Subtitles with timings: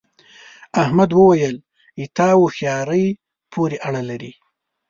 [0.83, 1.55] احمد وويل:
[2.05, 3.05] ستا هوښیارۍ
[3.51, 4.31] پورې اړه لري.